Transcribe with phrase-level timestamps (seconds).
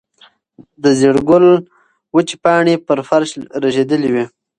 [0.83, 1.45] د زېړ ګل
[2.15, 3.29] وچې پاڼې پر فرش
[3.63, 4.25] رژېدلې وې.